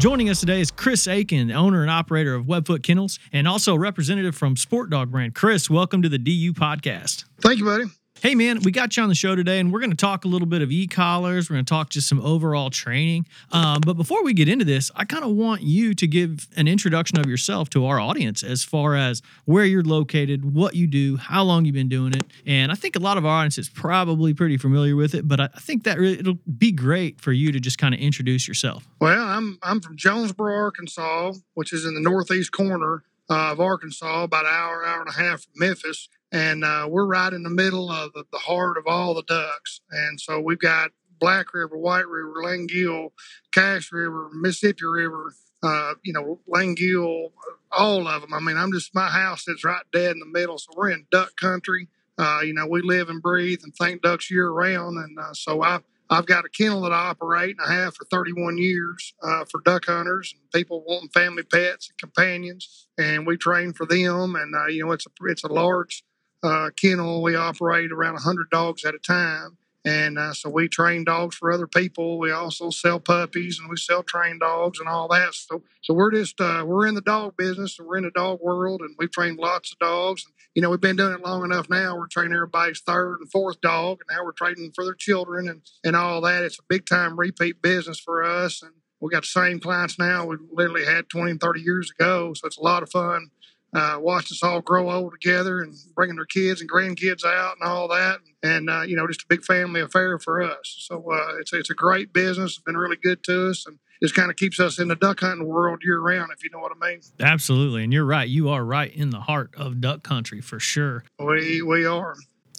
[0.00, 3.78] Joining us today is Chris Akin, owner and operator of Webfoot Kennels, and also a
[3.78, 5.34] representative from SportDog brand.
[5.34, 7.26] Chris, welcome to the DU podcast.
[7.42, 7.84] Thank you, buddy.
[8.22, 10.28] Hey, man, we got you on the show today, and we're going to talk a
[10.28, 11.48] little bit of e collars.
[11.48, 13.26] We're going to talk just some overall training.
[13.50, 16.68] Um, but before we get into this, I kind of want you to give an
[16.68, 21.16] introduction of yourself to our audience as far as where you're located, what you do,
[21.16, 22.24] how long you've been doing it.
[22.44, 25.40] And I think a lot of our audience is probably pretty familiar with it, but
[25.40, 28.86] I think that really, it'll be great for you to just kind of introduce yourself.
[29.00, 34.44] Well, I'm I'm from Jonesboro, Arkansas, which is in the northeast corner of Arkansas, about
[34.44, 37.90] an hour, hour and a half from Memphis and uh, we're right in the middle
[37.90, 39.80] of the, the, heart of all the ducks.
[39.90, 43.12] And so we've got Black River, White River, L'Anguille,
[43.52, 47.32] Cache River, Mississippi River, uh, you know, L'Anguille,
[47.72, 48.32] all of them.
[48.32, 50.58] I mean, I'm just, my house is right dead in the middle.
[50.58, 51.88] So we're in duck country.
[52.16, 54.98] Uh, you know, we live and breathe and think ducks year round.
[54.98, 58.04] And uh, so I, I've got a kennel that I operate and I have for
[58.04, 63.36] 31 years uh, for duck hunters and people wanting family pets and companions, and we
[63.36, 64.34] train for them.
[64.34, 66.02] And uh, you know, it's a it's a large
[66.42, 67.22] uh, kennel.
[67.22, 69.58] We operate around 100 dogs at a time.
[69.84, 72.18] And uh, so we train dogs for other people.
[72.18, 75.34] We also sell puppies and we sell trained dogs and all that.
[75.34, 78.40] So, so we're just uh, we're in the dog business and we're in the dog
[78.42, 80.26] world, and we've trained lots of dogs.
[80.26, 81.96] And you know we've been doing it long enough now.
[81.96, 85.62] We're training everybody's third and fourth dog, and now we're training for their children and
[85.82, 86.44] and all that.
[86.44, 90.26] It's a big time repeat business for us, and we got the same clients now
[90.26, 92.34] we literally had 20 and 30 years ago.
[92.34, 93.30] So it's a lot of fun
[93.72, 97.68] uh, watched us all grow old together and bringing their kids and grandkids out and
[97.68, 98.18] all that.
[98.42, 100.76] And, uh, you know, just a big family affair for us.
[100.80, 102.52] So uh, it's, it's a great business.
[102.52, 103.66] It's been really good to us.
[103.66, 106.50] And just kind of keeps us in the duck hunting world year round, if you
[106.50, 107.00] know what I mean.
[107.20, 107.84] Absolutely.
[107.84, 108.28] And you're right.
[108.28, 111.04] You are right in the heart of duck country for sure.
[111.18, 112.14] We, we are.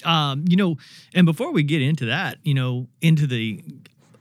[0.05, 0.77] Um, you know,
[1.13, 3.63] and before we get into that, you know, into the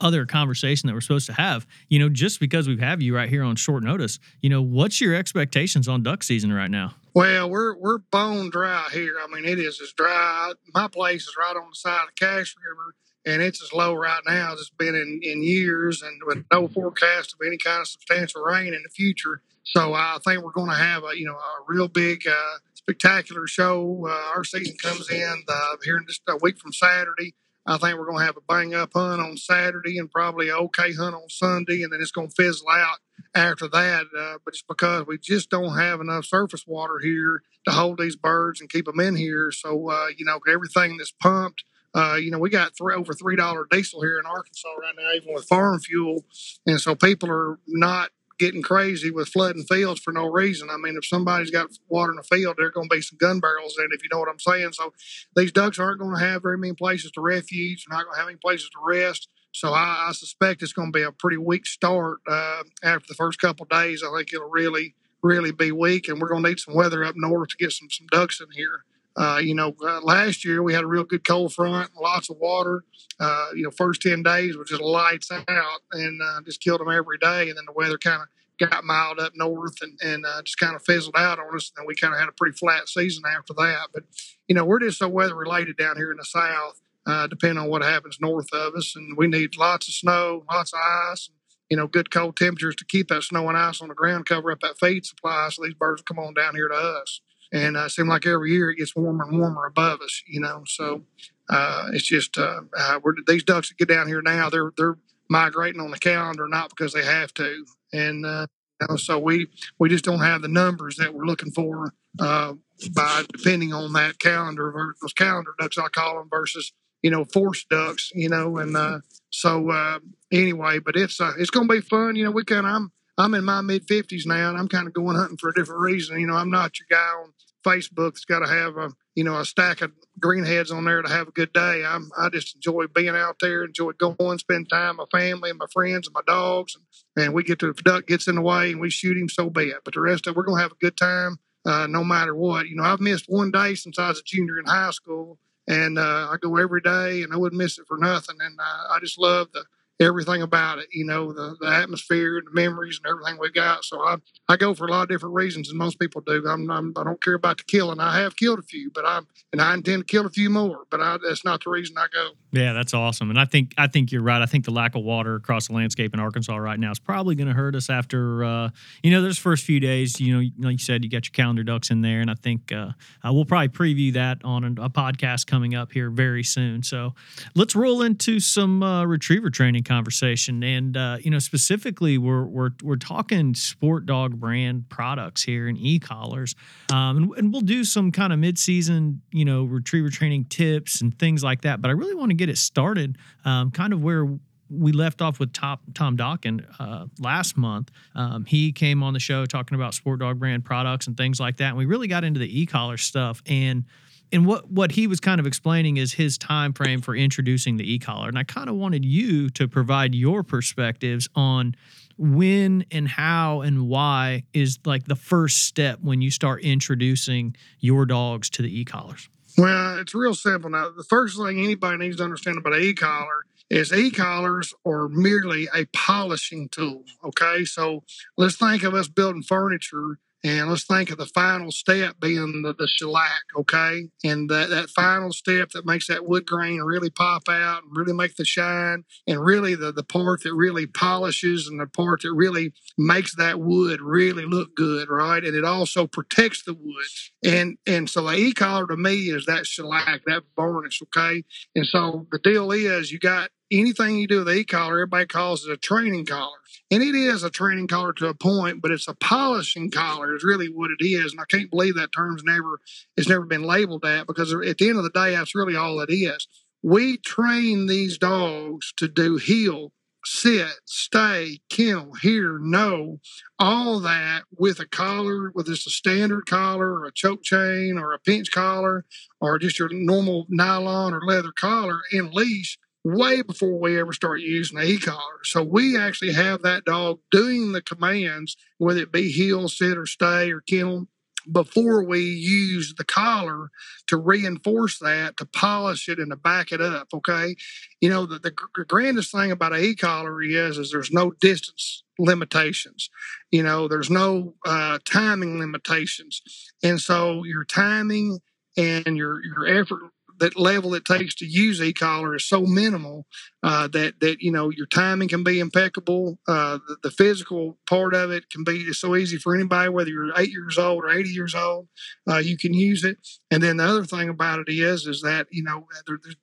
[0.00, 1.66] other conversation that we're supposed to have.
[1.88, 5.00] You know, just because we have you right here on short notice, you know, what's
[5.00, 6.94] your expectations on duck season right now?
[7.15, 9.16] Well, we're we're bone dry here.
[9.22, 10.53] I mean, it is as dry.
[10.75, 12.94] My place is right on the side of Cache River,
[13.27, 16.69] and it's as low right now as it's been in, in years, and with no
[16.69, 19.43] forecast of any kind of substantial rain in the future.
[19.65, 22.27] So I think we're going to have a you know a real big.
[22.27, 22.59] Uh,
[22.91, 24.06] spectacular show.
[24.09, 27.34] Uh, our season comes in uh, here in just a week from Saturday.
[27.66, 30.56] I think we're going to have a bang up hunt on Saturday and probably an
[30.56, 32.98] okay hunt on Sunday, and then it's going to fizzle out
[33.34, 34.06] after that.
[34.16, 38.16] Uh, but it's because we just don't have enough surface water here to hold these
[38.16, 39.50] birds and keep them in here.
[39.53, 43.37] So, uh, you know, everything that's pumped, uh, you know, we got three, over three
[43.37, 46.25] dollar diesel here in Arkansas right now, even with farm fuel,
[46.66, 50.70] and so people are not getting crazy with flooding fields for no reason.
[50.70, 53.18] I mean, if somebody's got water in a field, there are going to be some
[53.18, 54.72] gun barrels in if you know what I'm saying.
[54.72, 54.94] So
[55.36, 57.84] these ducks aren't going to have very many places to refuge.
[57.84, 59.28] They're not going to have any places to rest.
[59.52, 63.14] So I, I suspect it's going to be a pretty weak start uh, after the
[63.14, 64.02] first couple days.
[64.02, 67.16] I think it'll really, really be weak, and we're going to need some weather up
[67.16, 68.84] north to get some some ducks in here.
[69.20, 72.38] Uh, you know, uh, last year we had a real good cold front, lots of
[72.38, 72.84] water.
[73.19, 76.91] Uh, you know, first 10 days was just lights out and uh, just killed them
[76.91, 77.50] every day.
[77.50, 80.75] And then the weather kind of got mild up north and, and uh, just kind
[80.75, 81.70] of fizzled out on us.
[81.76, 83.88] And we kind of had a pretty flat season after that.
[83.93, 84.05] But,
[84.49, 87.69] you know, we're just so weather related down here in the South, uh, depending on
[87.69, 88.94] what happens north of us.
[88.96, 90.81] And we need lots of snow, lots of
[91.12, 91.28] ice,
[91.69, 94.50] you know, good cold temperatures to keep that snow and ice on the ground, cover
[94.50, 97.20] up that feed supply so these birds come on down here to us
[97.52, 100.23] and uh, it seems like every year it gets warmer and warmer above us.
[100.26, 101.02] You know, so
[101.49, 104.99] uh, it's just uh, uh, these ducks that get down here now, they're they're
[105.29, 108.47] migrating on the calendar not because they have to, and uh,
[108.81, 109.49] you know, so we
[109.79, 112.55] we just don't have the numbers that we're looking for uh,
[112.94, 116.73] by depending on that calendar those calendar ducks I call them versus
[117.03, 118.11] you know forced ducks.
[118.14, 119.99] You know, and so uh,
[120.31, 122.17] anyway, but it's it's going to be fun.
[122.17, 124.94] You know, we kind I'm I'm in my mid 50s now, and I'm kind of
[124.94, 126.19] going hunting for a different reason.
[126.19, 127.32] You know, I'm not your guy on
[127.64, 128.90] Facebook that's got to have a
[129.20, 131.84] you know, a stack of greenheads on there to have a good day.
[131.84, 135.58] I'm, I just enjoy being out there, enjoy going, spend time with my family and
[135.58, 136.74] my friends and my dogs.
[136.74, 139.28] And, and we get to, if duck gets in the way and we shoot him,
[139.28, 139.74] so bad.
[139.84, 142.68] But the rest of it, we're to have a good time uh, no matter what.
[142.68, 145.38] You know, I've missed one day since I was a junior in high school.
[145.68, 148.36] And uh, I go every day, and I wouldn't miss it for nothing.
[148.40, 149.64] And uh, I just love the
[150.00, 153.85] everything about it, you know, the, the atmosphere, the memories, and everything we got.
[153.85, 154.17] So I,
[154.49, 156.43] I go for a lot of different reasons than most people do.
[156.49, 158.00] I'm, I'm I do not care about the killing.
[158.00, 160.85] I have killed a few, but I'm, and I intend to kill a few more.
[160.91, 162.31] But I, that's not the reason I go.
[162.52, 163.31] Yeah, that's awesome.
[163.31, 164.43] And I think I think you're right.
[164.43, 167.35] I think the lack of water across the landscape in Arkansas right now is probably
[167.35, 168.70] going to hurt us after uh,
[169.03, 170.20] you know those first few days.
[170.20, 172.73] You know, like you said, you got your calendar ducks in there, and I think
[172.73, 172.93] uh,
[173.25, 176.82] uh, we'll probably preview that on a, a, podcast coming up here very soon.
[176.82, 177.14] So
[177.55, 182.70] let's roll into some uh, retriever training conversation and uh, you know specifically we're we're
[182.81, 186.54] we're talking SportDog brand products here and e-collars,
[186.92, 191.19] um, and, and, we'll do some kind of mid-season you know retriever training tips and
[191.19, 191.82] things like that.
[191.82, 194.28] But I really want to get it started, um, kind of where
[194.70, 197.90] we left off with top, Tom Dokken uh, last month.
[198.14, 201.70] Um, he came on the show talking about SportDog brand products and things like that.
[201.70, 203.43] And we really got into the e-collar stuff.
[203.46, 203.84] And
[204.32, 207.93] and what what he was kind of explaining is his time frame for introducing the
[207.93, 208.29] e-collar.
[208.29, 211.75] And i kind of wanted you to provide your perspectives on
[212.19, 218.05] when and how and why is like the first step when you start introducing your
[218.05, 219.29] dogs to the e-collars.
[219.56, 220.71] Well it's real simple.
[220.71, 225.69] Now the first thing anybody needs to understand about an e-collar is e-collars are merely
[225.75, 227.65] a polishing tool okay?
[227.65, 228.05] So
[228.37, 232.75] let's think of us building furniture and let's think of the final step being the,
[232.75, 234.08] the shellac, okay?
[234.25, 238.14] And that, that final step that makes that wood grain really pop out and really
[238.14, 242.32] make the shine, and really the, the part that really polishes and the part that
[242.32, 245.44] really makes that wood really look good, right?
[245.44, 247.06] And it also protects the wood.
[247.44, 251.44] And and so the e-collar to me is that shellac, that varnish, okay?
[251.75, 255.72] And so the deal is you got anything you do with e-collar, everybody calls it
[255.72, 256.58] a training collar.
[256.90, 260.44] And it is a training collar to a point, but it's a polishing collar is
[260.44, 261.32] really what it is.
[261.32, 262.81] And I can't believe that term's never
[263.17, 266.00] it's never been labeled that because at the end of the day, that's really all
[266.00, 266.49] it is.
[266.82, 269.93] We train these dogs to do heel,
[270.25, 273.20] sit, stay, kennel, here, know,
[273.58, 278.14] all that with a collar, whether it's a standard collar or a choke chain or
[278.14, 279.05] a pinch collar
[279.40, 284.41] or just your normal nylon or leather collar and leash way before we ever start
[284.41, 285.44] using a e-collar.
[285.44, 290.06] So we actually have that dog doing the commands, whether it be heel, sit, or
[290.06, 291.08] stay, or kennel,
[291.50, 293.70] before we use the collar
[294.06, 297.08] to reinforce that, to polish it and to back it up.
[297.14, 297.56] Okay.
[298.00, 298.52] You know, the, the
[298.85, 303.08] grandest thing about a e-collar is, is there's no distance limitations.
[303.50, 306.43] You know, there's no uh, timing limitations.
[306.82, 308.41] And so your timing
[308.76, 310.03] and your, your effort
[310.40, 313.26] that level it takes to use e-collar is so minimal
[313.62, 316.38] uh, that that you know your timing can be impeccable.
[316.48, 320.32] Uh, the, the, physical part of it can be so easy for anybody, whether you're
[320.38, 321.88] eight years old or eighty years old.
[322.28, 323.19] Uh, you can use it.
[323.50, 325.87] And then the other thing about it is, is that you know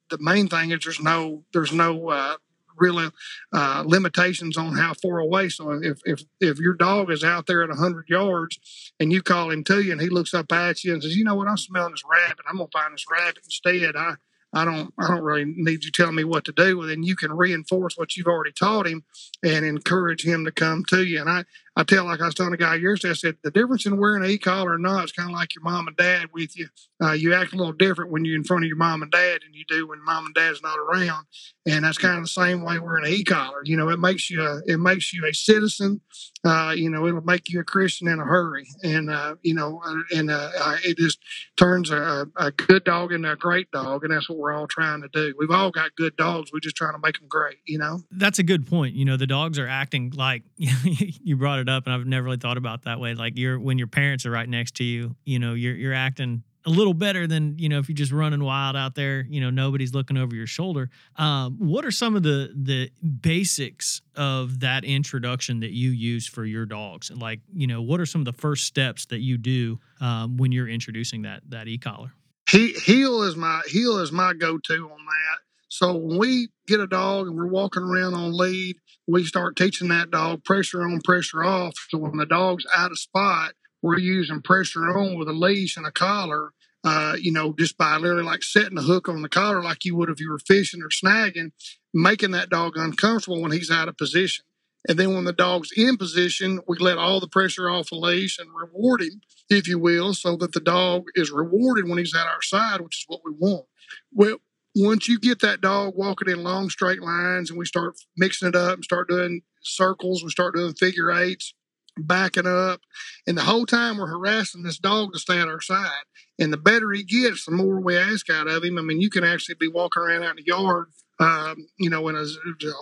[0.09, 2.35] the main thing is there's no there's no uh,
[2.77, 3.09] really
[3.53, 5.50] uh, limitations on how far away.
[5.50, 9.51] So if, if if your dog is out there at 100 yards and you call
[9.51, 11.57] him to you and he looks up at you and says, you know what, I'm
[11.57, 12.45] smelling this rabbit.
[12.47, 13.96] I'm gonna find this rabbit instead.
[13.96, 14.15] I
[14.53, 16.77] I don't I don't really need you telling me what to do.
[16.77, 19.03] Well, then you can reinforce what you've already taught him
[19.43, 21.19] and encourage him to come to you.
[21.19, 21.46] And I
[21.77, 24.24] I tell, like I was telling a guy yesterday, I said, the difference in wearing
[24.24, 26.69] an e-collar or not is kind of like your mom and dad with you.
[27.00, 29.41] Uh, you act a little different when you're in front of your mom and dad
[29.43, 31.27] than you do when mom and dad's not around.
[31.67, 33.62] And that's kind of the same way wearing an e-collar.
[33.63, 36.01] You know, it makes you a, it makes you a citizen.
[36.43, 38.67] Uh, you know, it'll make you a Christian in a hurry.
[38.81, 40.50] And, uh, you know, uh, and uh,
[40.84, 41.19] it just
[41.57, 44.03] turns a, a good dog into a great dog.
[44.03, 45.36] And that's what we're all trying to do.
[45.38, 46.51] We've all got good dogs.
[46.51, 48.01] We're just trying to make them great, you know?
[48.10, 48.96] That's a good point.
[48.96, 52.25] You know, the dogs are acting like you brought it it up, and I've never
[52.25, 53.13] really thought about that way.
[53.13, 56.43] Like you're when your parents are right next to you, you know, you're you're acting
[56.65, 59.25] a little better than you know if you're just running wild out there.
[59.29, 60.89] You know, nobody's looking over your shoulder.
[61.15, 66.45] Um, what are some of the the basics of that introduction that you use for
[66.45, 67.09] your dogs?
[67.09, 70.51] Like, you know, what are some of the first steps that you do um, when
[70.51, 72.12] you're introducing that that e collar?
[72.50, 75.47] He, heel is my heel is my go to on that.
[75.69, 79.89] So when we get a dog and we're walking around on lead, we start teaching
[79.89, 81.74] that dog pressure on, pressure off.
[81.89, 85.86] So when the dog's out of spot, we're using pressure on with a leash and
[85.86, 86.51] a collar.
[86.83, 89.95] Uh, you know, just by literally like setting a hook on the collar like you
[89.95, 91.51] would if you were fishing or snagging,
[91.93, 94.45] making that dog uncomfortable when he's out of position.
[94.88, 98.39] And then when the dog's in position, we let all the pressure off the leash
[98.39, 102.27] and reward him, if you will, so that the dog is rewarded when he's at
[102.27, 103.65] our side, which is what we want.
[104.13, 104.38] Well,
[104.77, 108.55] once you get that dog walking in long straight lines and we start mixing it
[108.55, 111.53] up and start doing circles, we start doing figure eights,
[111.98, 112.81] backing up,
[113.25, 116.05] and the whole time we're harassing this dog to stay at our side.
[116.39, 118.77] And the better he gets, the more we ask out of him.
[118.77, 120.88] I mean, you can actually be walking around out in the yard
[121.19, 122.25] um, you know, in a,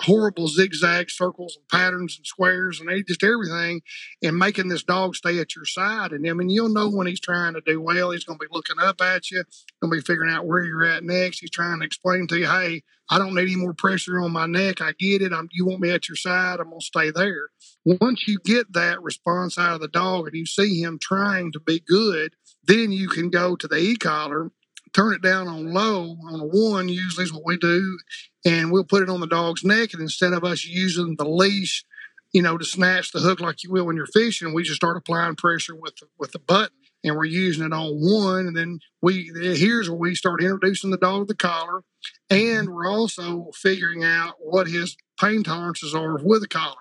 [0.04, 3.82] horrible zigzag circles and patterns and squares and just everything,
[4.22, 6.12] and making this dog stay at your side.
[6.12, 8.12] And I mean, you'll know when he's trying to do well.
[8.12, 9.44] He's going to be looking up at you,
[9.82, 11.39] going to be figuring out where you're at next.
[11.39, 14.48] He's trying to explain to you, hey, I don't need any more pressure on my
[14.48, 14.82] neck.
[14.82, 15.32] I get it.
[15.32, 16.60] I'm, you want me at your side.
[16.60, 17.50] I'm going to stay there.
[17.86, 21.60] Once you get that response out of the dog and you see him trying to
[21.60, 24.51] be good, then you can go to the e-collar
[24.96, 27.98] turn it down on low on a one usually is what we do
[28.46, 31.84] and we'll put it on the dog's neck and instead of us using the leash
[32.32, 34.96] you know to snatch the hook like you will when you're fishing we just start
[34.96, 38.80] applying pressure with the, with the button and we're using it on one and then
[39.02, 41.82] we here's where we start introducing the dog to the collar
[42.30, 46.76] and we're also figuring out what his pain tolerances are with a collar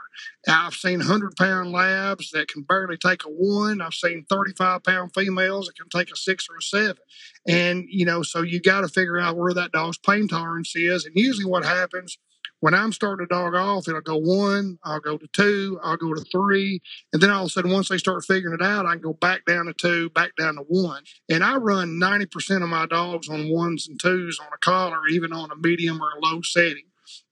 [0.47, 3.81] I've seen 100 pound labs that can barely take a one.
[3.81, 7.03] I've seen 35 pound females that can take a six or a seven.
[7.47, 11.05] And, you know, so you got to figure out where that dog's pain tolerance is.
[11.07, 12.19] And usually what happens
[12.61, 16.15] when I'm starting a dog off, it'll go one, I'll go to two, I'll go
[16.15, 16.81] to three.
[17.13, 19.13] And then all of a sudden, once they start figuring it out, I can go
[19.13, 21.03] back down to two, back down to one.
[21.29, 25.33] And I run 90% of my dogs on ones and twos on a collar, even
[25.33, 26.85] on a medium or a low setting.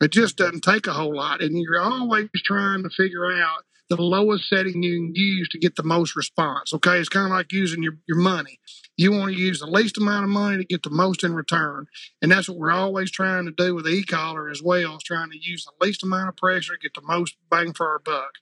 [0.02, 1.42] It just doesn't take a whole lot.
[1.42, 5.76] And you're always trying to figure out the lowest setting you can use to get
[5.76, 6.72] the most response.
[6.72, 6.98] Okay.
[6.98, 8.58] It's kind of like using your, your money.
[8.96, 11.86] You want to use the least amount of money to get the most in return.
[12.20, 15.30] And that's what we're always trying to do with the e-collar as well, is trying
[15.30, 18.32] to use the least amount of pressure, to get the most bang for our buck.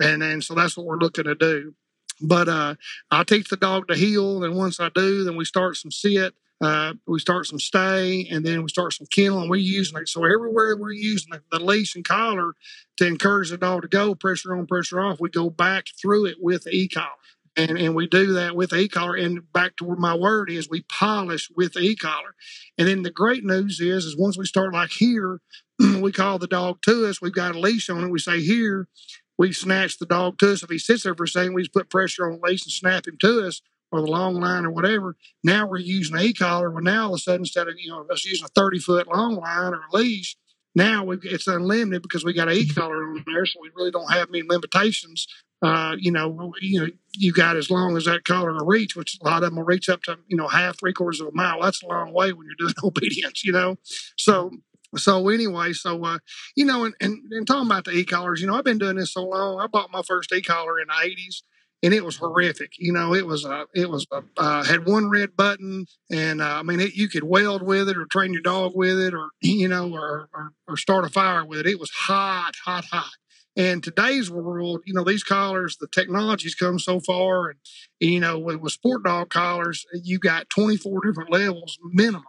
[0.00, 1.74] And then so that's what we're looking to do.
[2.20, 2.74] But uh,
[3.10, 6.34] I teach the dog to heel, and once I do, then we start some sit
[6.60, 10.08] uh, we start some stay and then we start some kennel and we use it.
[10.08, 12.52] So everywhere we're using the, the, leash and collar
[12.96, 16.36] to encourage the dog to go pressure on, pressure off, we go back through it
[16.40, 17.08] with e-collar.
[17.56, 19.14] And, and we do that with e-collar.
[19.14, 22.34] And back to where my word is, we polish with e-collar.
[22.78, 25.40] And then the great news is, is once we start like here,
[25.78, 27.20] we call the dog to us.
[27.20, 28.10] We've got a leash on it.
[28.10, 28.88] We say here,
[29.36, 30.62] we snatch the dog to us.
[30.62, 32.72] If he sits there for a second, we just put pressure on the leash and
[32.72, 33.60] snap him to us
[33.94, 35.16] or the long line or whatever.
[35.44, 36.68] Now we're using a collar.
[36.68, 39.06] Well, now all of a sudden, instead of you know us using a thirty foot
[39.06, 40.36] long line or a leash,
[40.74, 44.12] now we it's unlimited because we got a collar on there, so we really don't
[44.12, 45.28] have any limitations.
[45.62, 49.16] Uh, you know, you know, you got as long as that collar will reach, which
[49.22, 51.32] a lot of them will reach up to you know half, three quarters of a
[51.32, 51.62] mile.
[51.62, 53.76] That's a long way when you're doing obedience, you know.
[54.18, 54.50] So
[54.96, 56.18] so anyway, so uh,
[56.56, 59.12] you know, and, and, and talking about the e-collars, you know, I've been doing this
[59.12, 59.60] so long.
[59.60, 61.42] I bought my first e-collar in the '80s,
[61.84, 62.72] and it was horrific.
[62.78, 66.58] You know, it was a, it was a, uh, had one red button, and uh,
[66.58, 69.28] I mean, it, you could weld with it or train your dog with it, or
[69.42, 71.66] you know, or, or, or start a fire with it.
[71.66, 73.12] It was hot, hot, hot.
[73.56, 77.58] And today's world, you know, these collars, the technology's come so far, and
[78.00, 82.24] you know, with, with SportDog collars, you got 24 different levels minimum.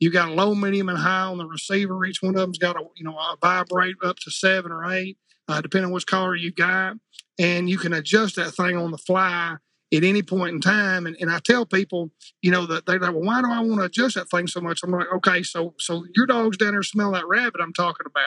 [0.00, 2.04] You got low, medium, and high on the receiver.
[2.04, 5.16] Each one of them's got a you know a vibrate up to seven or eight,
[5.48, 6.96] uh, depending on which collar you got
[7.38, 9.56] and you can adjust that thing on the fly
[9.94, 11.06] at any point in time.
[11.06, 12.10] And, and I tell people,
[12.42, 14.60] you know, that they're like, well, why do I want to adjust that thing so
[14.60, 14.80] much?
[14.82, 18.24] I'm like, okay, so so your dog's down there smell that rabbit I'm talking about.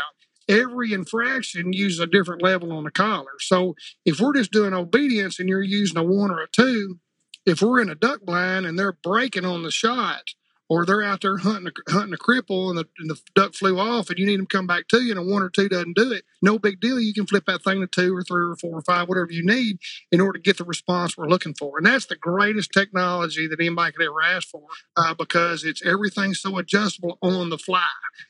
[0.47, 3.37] Every infraction uses a different level on the collar.
[3.39, 6.99] So if we're just doing obedience and you're using a one or a two,
[7.45, 10.23] if we're in a duck blind and they're breaking on the shot,
[10.67, 13.79] or they're out there hunting a, hunting a cripple and the, and the duck flew
[13.79, 15.67] off and you need them to come back to you and a one or two
[15.67, 16.99] doesn't do it, no big deal.
[16.99, 19.45] You can flip that thing to two or three or four or five, whatever you
[19.45, 19.79] need
[20.11, 21.77] in order to get the response we're looking for.
[21.77, 24.63] And that's the greatest technology that anybody could ever ask for
[24.97, 27.83] uh, because it's everything so adjustable on the fly,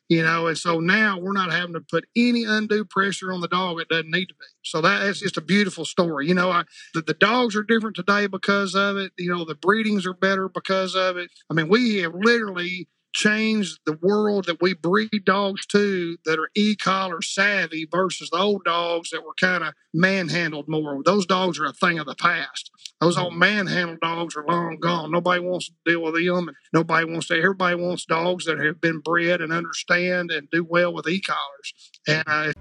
[0.07, 0.47] you know.
[0.47, 3.89] And so now we're not having to put any undue pressure on the dog it
[3.89, 4.45] doesn't need to be.
[4.63, 6.27] So that, that's just a beautiful story.
[6.27, 6.63] You know, I,
[6.93, 9.11] the, the dogs are different today because of it.
[9.17, 11.29] You know, the breedings are better because of it.
[11.49, 16.49] I mean, we have literally changed the world that we breed dogs to that are
[16.55, 21.01] e-collar savvy versus the old dogs that were kind of manhandled more.
[21.03, 22.71] Those dogs are a thing of the past.
[23.01, 25.11] Those old manhandled dogs are long gone.
[25.11, 27.37] Nobody wants to deal with them, and nobody wants to.
[27.37, 31.73] Everybody wants dogs that have been bred and understand and do well with e-collars.
[32.07, 32.53] And uh,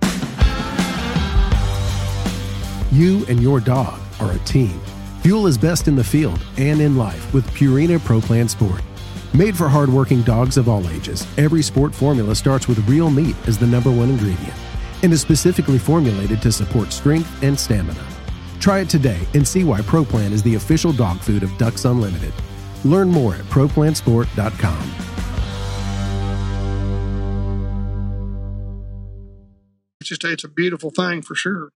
[2.93, 4.81] you and your dog are a team.
[5.23, 8.81] Fuel is best in the field and in life with Purina Pro Plan Sport.
[9.35, 13.59] Made for hardworking dogs of all ages, every sport formula starts with real meat as
[13.59, 14.55] the number one ingredient.
[15.05, 18.05] and is specifically formulated to support strength and stamina.
[18.59, 22.33] Try it today and see why ProPlan is the official dog food of Ducks Unlimited.
[22.85, 24.91] Learn more at ProPlansport.com.
[30.01, 31.71] It's just it's a beautiful thing for sure.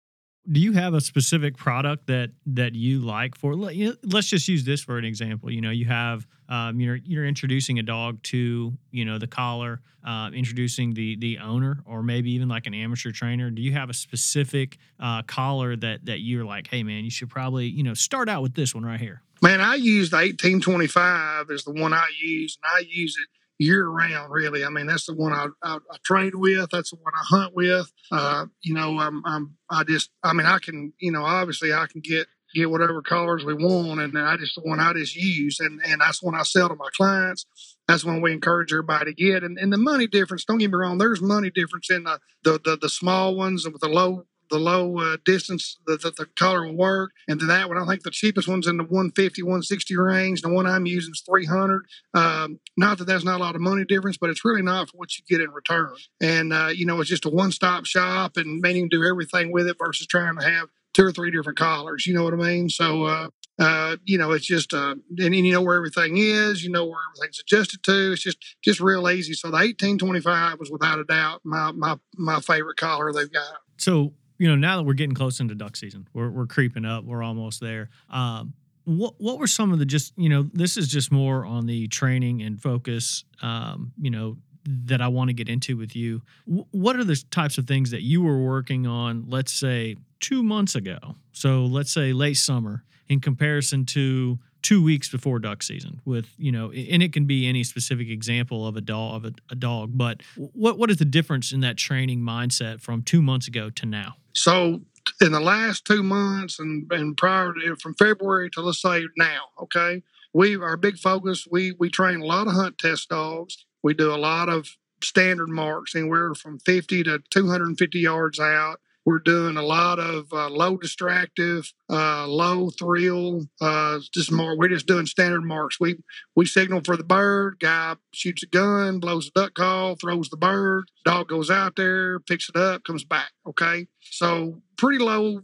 [0.49, 3.55] Do you have a specific product that that you like for?
[3.55, 5.51] Let's just use this for an example.
[5.51, 9.81] You know, you have um, you're you're introducing a dog to you know the collar,
[10.05, 13.49] uh, introducing the the owner, or maybe even like an amateur trainer.
[13.49, 17.29] Do you have a specific uh, collar that that you're like, hey man, you should
[17.29, 19.21] probably you know start out with this one right here.
[19.41, 23.29] Man, I use the 1825 is the one I use, and I use it
[23.59, 24.63] year round, really.
[24.63, 26.69] I mean, that's the one I, I, I with.
[26.71, 27.91] That's the one I hunt with.
[28.11, 31.85] Uh, you know, I'm, I'm, I just, I mean, I can, you know, obviously I
[31.87, 33.99] can get, get whatever colors we want.
[33.99, 35.59] And I just, the one I just use.
[35.59, 37.45] And, and that's one I sell to my clients.
[37.87, 39.43] That's one we encourage everybody to get.
[39.43, 42.59] And, and the money difference, don't get me wrong, there's money difference in the, the,
[42.63, 46.65] the, the small ones with the low the low uh, distance that the, the color
[46.65, 47.11] will work.
[47.27, 50.41] And then that one, I think the cheapest one's in the 150, 160 range.
[50.41, 51.85] The one I'm using is 300.
[52.13, 54.97] Um, not that that's not a lot of money difference, but it's really not for
[54.97, 55.93] what you get in return.
[56.21, 59.51] And, uh, you know, it's just a one stop shop and you can do everything
[59.51, 62.05] with it versus trying to have two or three different collars.
[62.05, 62.69] You know what I mean?
[62.69, 66.69] So, uh, uh, you know, it's just, uh, and you know where everything is, you
[66.69, 68.13] know where everything's adjusted to.
[68.13, 69.33] It's just, just real easy.
[69.33, 73.57] So the 1825 was without a doubt my, my, my favorite collar they've got.
[73.77, 77.03] So you know, now that we're getting close into duck season, we're we're creeping up,
[77.03, 77.89] we're almost there.
[78.09, 78.53] Um,
[78.85, 81.87] what what were some of the just you know this is just more on the
[81.89, 86.21] training and focus um, you know that I want to get into with you.
[86.45, 89.25] What are the types of things that you were working on?
[89.27, 91.15] Let's say two months ago.
[91.31, 96.51] So let's say late summer in comparison to two weeks before duck season with you
[96.51, 99.91] know and it can be any specific example of a dog of a, a, dog
[99.93, 103.85] but what what is the difference in that training mindset from two months ago to
[103.85, 104.81] now so
[105.21, 109.41] in the last two months and, and prior to from February to let's say now,
[109.61, 113.65] okay, we our big focus we we train a lot of hunt test dogs.
[113.81, 114.67] We do a lot of
[115.01, 118.82] standard marks, anywhere from 50 to 250 yards out.
[119.05, 124.57] We're doing a lot of uh, low distractive, uh, low thrill, uh, just more.
[124.57, 125.79] We're just doing standard marks.
[125.79, 125.97] We
[126.35, 127.57] we signal for the bird.
[127.59, 130.85] Guy shoots a gun, blows a duck call, throws the bird.
[131.05, 133.31] Dog goes out there, picks it up, comes back.
[133.47, 135.41] Okay, so pretty low,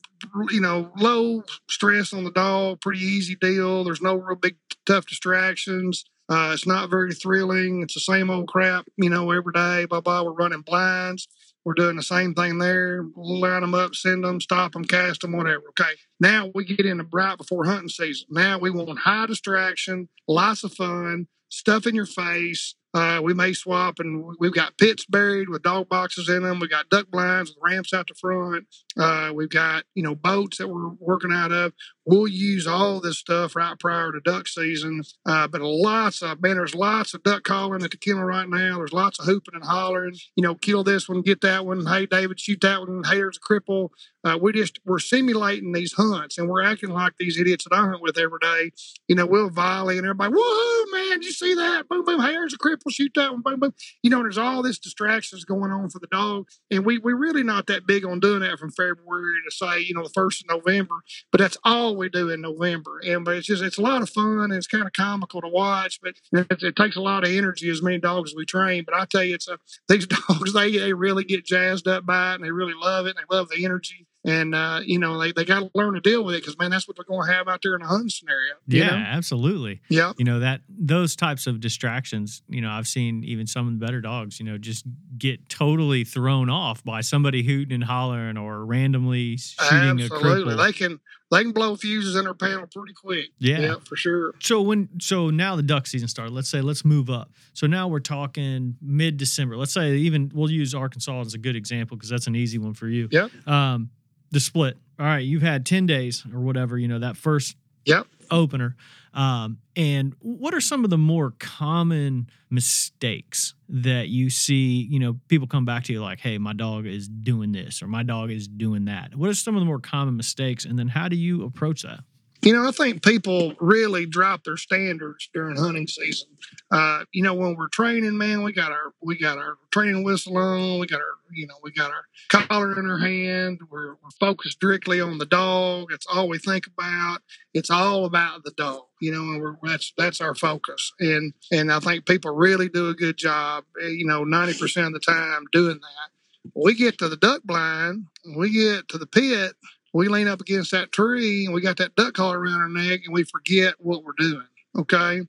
[0.49, 2.81] you know, low stress on the dog.
[2.81, 3.83] Pretty easy deal.
[3.83, 6.05] There's no real big tough distractions.
[6.27, 7.83] Uh, it's not very thrilling.
[7.83, 9.85] It's the same old crap, you know, every day.
[9.85, 10.23] Blah blah.
[10.23, 11.27] We're running blinds.
[11.65, 13.03] We're doing the same thing there.
[13.15, 15.63] line them up, send them, stop them, cast them, whatever.
[15.69, 15.91] Okay.
[16.19, 18.27] Now we get into bright before hunting season.
[18.29, 23.51] Now we want high distraction, lots of fun, stuff in your face, uh, we may
[23.51, 26.61] swap, and we've got pits buried with dog boxes in them.
[26.61, 28.67] We've got duck blinds with ramps out the front.
[28.97, 31.73] Uh, we've got you know boats that we're working out of.
[32.05, 35.01] We'll use all this stuff right prior to duck season.
[35.25, 38.77] Uh, but lots of man, there's lots of duck calling at the kennel right now.
[38.77, 40.15] There's lots of hooping and hollering.
[40.37, 41.85] You know, kill this one, get that one.
[41.85, 43.03] Hey, David, shoot that one.
[43.03, 43.89] Hey, there's a cripple.
[44.25, 47.81] Uh, we just we're simulating these hunts, and we're acting like these idiots that I
[47.81, 48.71] hunt with every day.
[49.07, 51.87] You know, we'll volley, and everybody, whoa, man, did you see that?
[51.87, 52.19] Boom, boom.
[52.19, 53.73] Hey, there's a cripple shoot that one, boom, boom.
[54.01, 56.47] You know, there's all this distractions going on for the dog.
[56.71, 59.93] And we, we're really not that big on doing that from February to say, you
[59.93, 60.95] know, the first of November,
[61.31, 62.99] but that's all we do in November.
[63.05, 65.47] And but it's just, it's a lot of fun and it's kind of comical to
[65.47, 68.83] watch, but it, it takes a lot of energy as many dogs as we train.
[68.85, 72.31] But I tell you, it's a, these dogs, they, they really get jazzed up by
[72.31, 73.15] it and they really love it.
[73.15, 76.01] And they love the energy and uh, you know they, they got to learn to
[76.01, 77.87] deal with it because man that's what they're going to have out there in a
[77.87, 78.95] hunting scenario yeah know?
[78.95, 79.81] absolutely.
[79.89, 83.79] Yeah you know that those types of distractions you know i've seen even some of
[83.79, 84.85] the better dogs you know just
[85.17, 90.53] get totally thrown off by somebody hooting and hollering or randomly shooting absolutely.
[90.53, 90.99] a they can
[91.31, 93.29] they can blow fuses in their panel pretty quick.
[93.39, 93.59] Yeah.
[93.59, 94.33] yeah for sure.
[94.39, 97.31] So when so now the duck season started let's say let's move up.
[97.53, 99.57] So now we're talking mid-december.
[99.57, 102.73] Let's say even we'll use arkansas as a good example because that's an easy one
[102.73, 103.07] for you.
[103.11, 103.89] Yeah um
[104.31, 104.77] the split.
[104.99, 108.07] All right, you've had 10 days or whatever, you know, that first yep.
[108.31, 108.75] opener.
[109.13, 115.19] Um, and what are some of the more common mistakes that you see, you know,
[115.29, 118.29] people come back to you like, hey, my dog is doing this or my dog
[118.29, 119.15] is doing that?
[119.15, 120.65] What are some of the more common mistakes?
[120.65, 122.01] And then how do you approach that?
[122.45, 126.27] You know, I think people really drop their standards during hunting season.
[126.69, 130.37] Uh, you know, when we're training, man, we got our we got our training whistle
[130.37, 133.61] on, we got our you know we got our collar in our hand.
[133.71, 135.87] We're, we're focused strictly on the dog.
[135.91, 137.21] It's all we think about.
[137.55, 138.83] It's all about the dog.
[139.01, 140.93] You know, and we're, that's that's our focus.
[140.99, 143.63] And and I think people really do a good job.
[143.81, 146.11] Eh, you know, ninety percent of the time doing that.
[146.53, 148.05] We get to the duck blind,
[148.37, 149.53] we get to the pit,
[149.95, 153.01] we lean up against that tree, and we got that duck collar around our neck,
[153.05, 154.47] and we forget what we're doing.
[154.77, 155.21] Okay.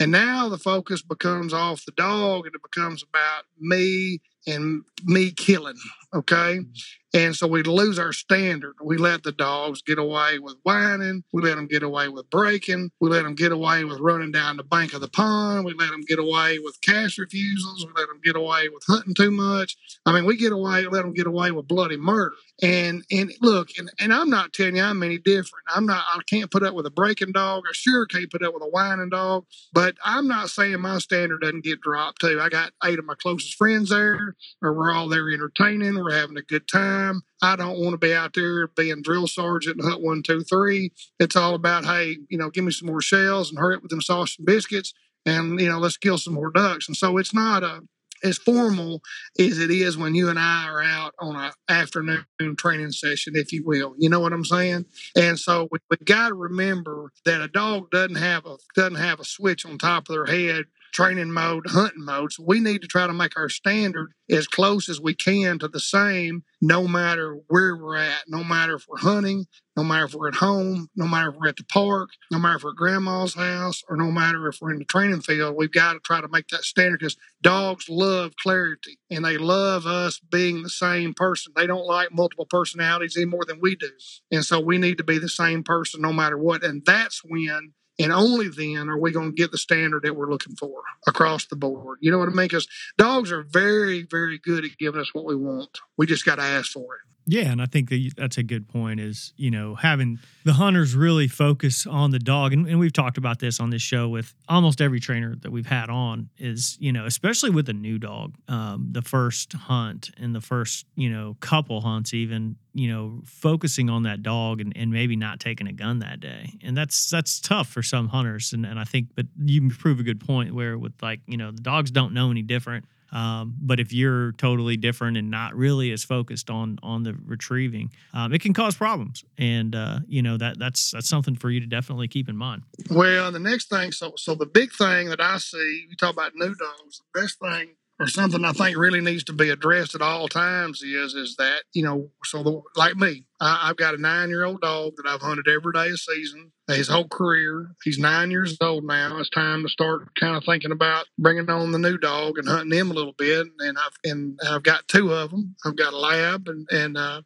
[0.00, 5.30] And now the focus becomes off the dog and it becomes about me and me
[5.30, 5.76] killing.
[6.14, 6.34] Okay.
[6.58, 6.70] Mm-hmm.
[7.12, 8.74] And so we lose our standard.
[8.80, 11.24] We let the dogs get away with whining.
[11.32, 12.92] We let them get away with breaking.
[13.00, 15.64] We let them get away with running down the bank of the pond.
[15.64, 17.84] We let them get away with cast refusals.
[17.84, 19.76] We let them get away with hunting too much.
[20.06, 22.34] I mean, we get away, let them get away with bloody murder.
[22.62, 25.64] And and look, and, and I'm not telling you I'm any different.
[25.74, 26.04] I'm not.
[26.12, 27.64] I can't put up with a breaking dog.
[27.68, 29.46] I sure can't put up with a whining dog.
[29.72, 32.38] But I'm not saying my standard doesn't get dropped too.
[32.40, 34.29] I got eight of my closest friends there,
[34.62, 35.96] or we're all there entertaining.
[35.96, 37.22] We're having a good time.
[37.42, 40.92] I don't want to be out there being drill sergeant and hunt one, two, three.
[41.18, 43.90] It's all about, hey, you know, give me some more shells and hurry up with
[43.90, 44.92] them sausage and biscuits
[45.26, 46.88] and, you know, let's kill some more ducks.
[46.88, 47.82] And so it's not a,
[48.22, 49.00] as formal
[49.38, 52.24] as it is when you and I are out on an afternoon
[52.56, 53.94] training session, if you will.
[53.98, 54.86] You know what I'm saying?
[55.16, 59.20] And so we, we got to remember that a dog doesn't have a doesn't have
[59.20, 62.32] a switch on top of their head training mode, hunting mode.
[62.32, 65.68] So we need to try to make our standard as close as we can to
[65.68, 70.14] the same, no matter where we're at, no matter if we're hunting, no matter if
[70.14, 72.76] we're at home, no matter if we're at the park, no matter if we're at
[72.76, 76.20] grandma's house, or no matter if we're in the training field, we've got to try
[76.20, 81.14] to make that standard because dogs love clarity and they love us being the same
[81.14, 81.52] person.
[81.56, 83.90] They don't like multiple personalities any more than we do.
[84.30, 86.62] And so we need to be the same person no matter what.
[86.62, 90.30] And that's when and only then are we going to get the standard that we're
[90.30, 91.98] looking for across the board.
[92.00, 92.46] You know what I mean?
[92.46, 95.78] Because dogs are very, very good at giving us what we want.
[95.96, 97.09] We just got to ask for it.
[97.26, 98.98] Yeah, and I think that that's a good point.
[98.98, 103.18] Is you know having the hunters really focus on the dog, and, and, we've talked
[103.18, 106.30] about this on this show with almost every trainer that we've had on.
[106.38, 110.86] Is you know especially with a new dog, um, the first hunt and the first
[110.96, 115.40] you know couple hunts, even you know focusing on that dog and, and maybe not
[115.40, 118.52] taking a gun that day, and that's that's tough for some hunters.
[118.52, 121.50] And, and I think, but you prove a good point where with like you know
[121.50, 125.92] the dogs don't know any different um, but if you're totally different and not really
[125.92, 129.24] as focused on on the retrieving, um, it can cause problems.
[129.38, 132.62] And uh, you know that that's that's something for you to definitely keep in mind.
[132.90, 136.32] Well, the next thing, so so the big thing that I see, you talk about
[136.34, 137.02] new dogs.
[137.14, 140.82] The best thing or something I think really needs to be addressed at all times
[140.82, 144.44] is is that you know so the, like me I, have got a nine year
[144.44, 147.74] old dog that I've hunted every day of season his whole career.
[147.84, 149.18] He's nine years old now.
[149.18, 152.78] It's time to start kind of thinking about bringing on the new dog and hunting
[152.78, 153.46] him a little bit.
[153.58, 157.22] And I've and I've got two of them I've got a lab and and uh,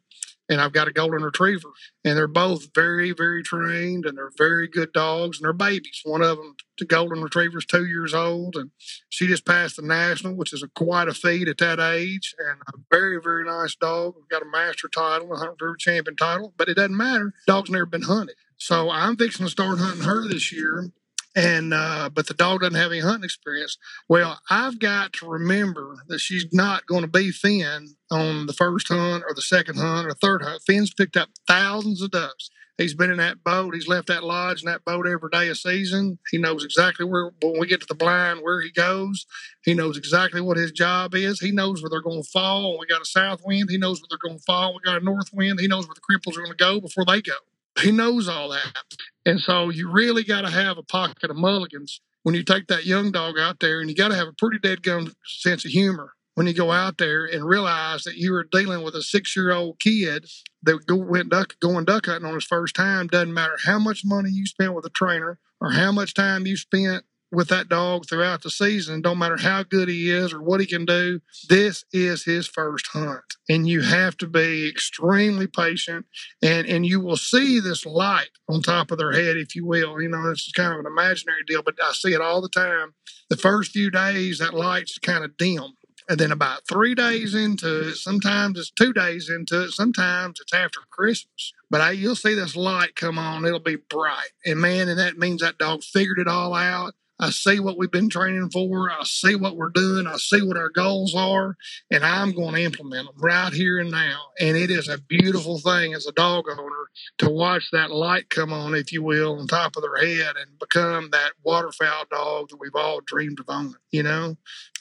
[0.49, 1.69] and I've got a golden retriever,
[2.03, 6.01] and they're both very, very trained, and they're very good dogs, and they're babies.
[6.03, 8.71] One of them, the golden retriever, is two years old, and
[9.09, 12.61] she just passed the national, which is a, quite a feat at that age, and
[12.67, 14.15] a very, very nice dog.
[14.15, 17.33] We've got a master title, a hunter champion title, but it doesn't matter.
[17.47, 20.91] Dog's never been hunted, so I'm fixing to start hunting her this year
[21.35, 23.77] and uh, but the dog doesn't have any hunting experience.
[24.07, 28.87] Well, I've got to remember that she's not going to be Finn on the first
[28.87, 30.61] hunt or the second hunt or third hunt.
[30.65, 32.49] Finn's picked up thousands of ducks.
[32.77, 33.73] He's been in that boat.
[33.73, 36.19] He's left that lodge in that boat every day of season.
[36.29, 39.25] He knows exactly where, when we get to the blind, where he goes.
[39.63, 41.39] He knows exactly what his job is.
[41.39, 42.77] He knows where they're going to fall.
[42.77, 43.69] We got a south wind.
[43.69, 44.73] He knows where they're going to fall.
[44.73, 45.61] We got a north wind.
[45.61, 47.33] He knows where the cripples are going to go before they go.
[47.79, 48.83] He knows all that.
[49.25, 52.85] And so you really got to have a pocket of mulligans when you take that
[52.85, 55.71] young dog out there, and you got to have a pretty dead gum sense of
[55.71, 59.35] humor when you go out there and realize that you are dealing with a six
[59.35, 60.25] year old kid
[60.63, 63.07] that go, went duck, going duck hunting on his first time.
[63.07, 66.57] Doesn't matter how much money you spent with a trainer or how much time you
[66.57, 69.01] spent with that dog throughout the season.
[69.01, 72.87] Don't matter how good he is or what he can do, this is his first
[72.87, 73.35] hunt.
[73.49, 76.05] And you have to be extremely patient
[76.41, 80.01] and, and you will see this light on top of their head, if you will.
[80.01, 82.49] You know, this is kind of an imaginary deal, but I see it all the
[82.49, 82.93] time.
[83.29, 85.73] The first few days, that light's kind of dim.
[86.07, 90.53] And then about three days into it, sometimes it's two days into it, sometimes it's
[90.53, 91.53] after Christmas.
[91.71, 94.29] But I, you'll see this light come on, it'll be bright.
[94.45, 96.93] And man, and that means that dog figured it all out.
[97.19, 98.91] I see what we've been training for.
[98.91, 100.05] I see what we're doing.
[100.05, 101.55] I see what our goals are,
[101.89, 104.19] and I'm going to implement them right here and now.
[104.39, 108.51] And it is a beautiful thing as a dog owner to watch that light come
[108.51, 112.59] on, if you will, on top of their head and become that waterfowl dog that
[112.59, 113.75] we've all dreamed of owning.
[113.91, 114.35] You know,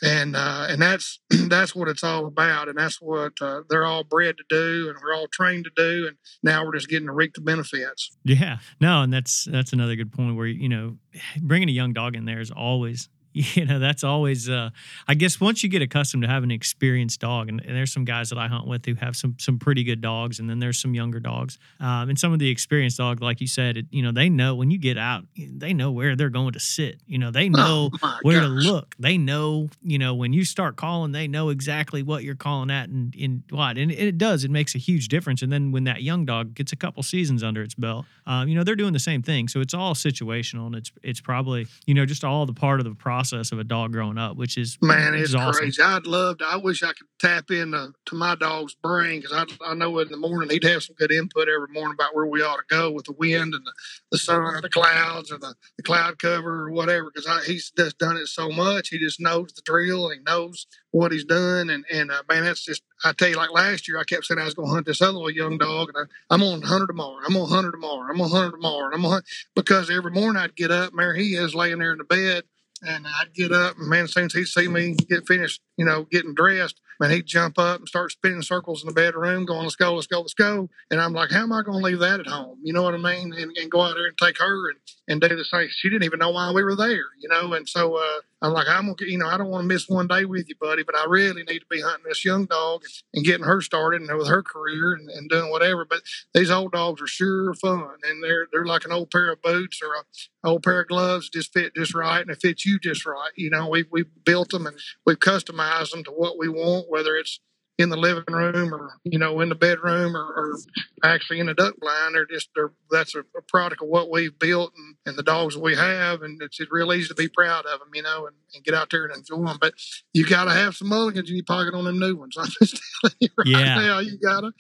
[0.05, 4.05] and uh, and that's that's what it's all about, and that's what uh, they're all
[4.05, 7.12] bred to do, and we're all trained to do, and now we're just getting to
[7.12, 8.17] reap the benefits.
[8.25, 10.99] Yeah, no, and that's that's another good point where you know
[11.40, 13.09] bringing a young dog in there is always
[13.55, 14.70] you know that's always uh
[15.09, 18.05] i guess once you get accustomed to having an experienced dog and, and, there's some
[18.05, 20.81] guys that i hunt with who have some some pretty good dogs and then there's
[20.81, 24.03] some younger dogs um, and some of the experienced dogs like you said it, you
[24.03, 27.01] know they know when you get out they know where they're going to sit.
[27.07, 28.64] You know they know oh where gosh.
[28.64, 28.94] to look.
[28.99, 32.88] They know you know when you start calling they know exactly what you're calling at
[32.88, 35.42] and in what and it does it makes a huge difference.
[35.42, 38.55] And then when that young dog gets a couple seasons under its belt um, you
[38.55, 39.49] know they're doing the same thing.
[39.49, 42.85] So it's all situational and it's it's probably you know just all the part of
[42.85, 45.63] the process of a dog growing up, which is Man, it's awesome.
[45.63, 45.83] crazy.
[45.83, 46.45] I'd love to.
[46.47, 50.09] I wish I could tap into to my dog's brain because I, I know in
[50.09, 52.91] the morning he'd have some good input every morning about where we ought to go
[52.91, 53.73] with the wind and the,
[54.13, 57.99] the sun or the clouds or the, the cloud cover or whatever because he's just
[57.99, 58.89] done it so much.
[58.89, 61.71] He just knows the drill and he knows what he's done.
[61.71, 64.39] And, and uh, man, that's just, I tell you, like last year, I kept saying
[64.39, 66.67] I was going to hunt this other little young dog and I, I'm on to
[66.67, 67.19] hunt her tomorrow.
[67.27, 68.11] I'm going to hunt her tomorrow.
[68.11, 68.87] I'm going to hunt her tomorrow.
[68.87, 69.23] And I'm to
[69.55, 72.45] because every morning I'd get up and there he is laying there in the bed
[72.87, 75.85] and I'd get up, and man, as soon as he'd see me get finished, you
[75.85, 79.62] know, getting dressed, man, he'd jump up and start spinning circles in the bedroom, going,
[79.62, 80.68] let's go, let's go, let's go.
[80.90, 82.59] And I'm like, how am I going to leave that at home?
[82.62, 83.33] You know what I mean?
[83.33, 84.78] And, and go out there and take her and,
[85.09, 85.68] and do the same.
[85.70, 87.52] She didn't even know why we were there, you know?
[87.52, 89.88] And so uh, I'm like, I'm going to, you know, I don't want to miss
[89.88, 92.85] one day with you, buddy, but I really need to be hunting this young dog
[93.12, 95.85] and getting her started and with her career and, and doing whatever.
[95.85, 96.02] But
[96.33, 97.88] these old dogs are sure fun.
[98.04, 100.04] And they're, they're like an old pair of boots or a
[100.44, 103.30] old pair of gloves just fit just right and it fits you just right.
[103.35, 104.76] You know, we we built them and
[105.07, 107.40] we've customized them to what we want, whether it's
[107.77, 110.59] in the living room or you know in the bedroom or, or
[111.03, 112.14] actually in the duck blind.
[112.14, 115.57] They're just they're that's a, a, product of what we've built and, and the dogs
[115.57, 118.37] we have, and it's, it's real easy to be proud of them, you know, and,
[118.55, 119.59] and get out there and enjoy them.
[119.61, 119.75] But
[120.12, 122.37] you got to have some mulligans in your pocket on them new ones.
[122.38, 123.75] I'm just telling you right Yeah.
[123.75, 124.53] now, you gotta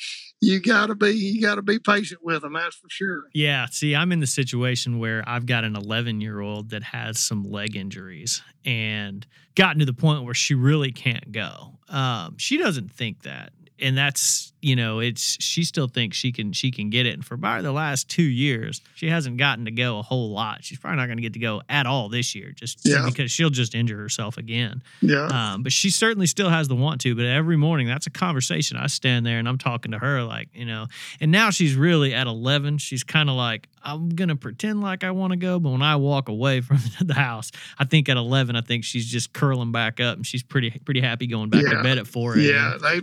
[0.44, 2.52] you gotta be you gotta be patient with them.
[2.52, 3.24] That's for sure.
[3.32, 3.66] Yeah.
[3.66, 7.44] See, I'm in the situation where I've got an 11 year old that has some
[7.44, 11.78] leg injuries and gotten to the point where she really can't go.
[11.88, 13.52] Um, she doesn't think that.
[13.80, 17.24] And that's you know it's she still thinks she can she can get it and
[17.24, 20.78] for about the last two years she hasn't gotten to go a whole lot she's
[20.78, 23.02] probably not going to get to go at all this year just Yeah.
[23.04, 25.26] because she'll just injure herself again Yeah.
[25.26, 27.14] um, but she certainly still has the want to.
[27.14, 28.78] But every morning, that's a conversation.
[28.78, 30.86] I stand there and I'm talking to her, like, you know,
[31.20, 32.78] and now she's really at 11.
[32.78, 35.60] She's kind of like, I'm going to pretend like I want to go.
[35.60, 39.06] But when I walk away from the house, I think at 11, I think she's
[39.06, 42.34] just curling back up and she's pretty, pretty happy going back to bed at 4
[42.34, 42.40] a.m.
[42.40, 43.00] Yeah, they